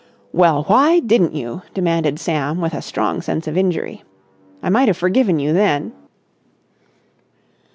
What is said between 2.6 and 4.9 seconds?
a strong sense of injury. "I might